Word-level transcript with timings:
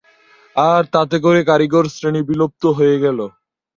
আর 0.55 0.83
তাতে 0.93 1.17
করে 1.25 1.39
কারিগর 1.49 1.85
শ্রেণি 1.93 2.21
বিলুপ্ত 2.29 2.63
হয়ে 2.77 2.97
গেল। 3.03 3.19